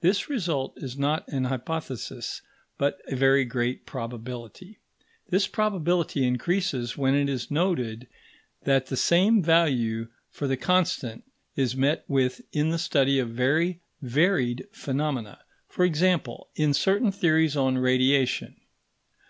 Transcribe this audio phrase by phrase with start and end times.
[0.00, 2.40] This result is not an hypothesis
[2.78, 4.78] but a very great probability.
[5.28, 8.08] This probability increases when it is noted
[8.62, 11.24] that the same value for the constant
[11.56, 17.54] is met with in the study of very varied phenomena; for example, in certain theories
[17.54, 18.56] on radiation.